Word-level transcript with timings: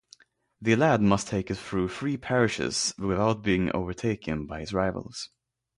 The 0.59 0.75
lad 0.75 1.01
must 1.03 1.27
take 1.27 1.51
it 1.51 1.59
through 1.59 1.89
three 1.89 2.17
parishes 2.17 2.91
without 2.97 3.43
being 3.43 3.71
overtaken 3.71 4.47
by 4.47 4.61
his 4.61 4.73
rivals. 4.73 5.29